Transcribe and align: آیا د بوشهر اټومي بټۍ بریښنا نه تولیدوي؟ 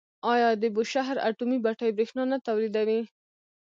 آیا 0.33 0.49
د 0.61 0.63
بوشهر 0.75 1.17
اټومي 1.27 1.57
بټۍ 1.65 1.89
بریښنا 1.95 2.23
نه 2.31 2.37
تولیدوي؟ 2.47 3.01